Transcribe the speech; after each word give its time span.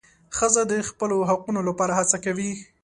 ښځه 0.37 0.61
د 0.71 0.73
خپلو 0.89 1.17
حقونو 1.29 1.61
لپاره 1.69 1.93
هڅه 1.99 2.17
کوي. 2.25 2.51